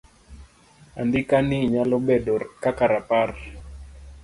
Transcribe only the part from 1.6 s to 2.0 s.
nyalo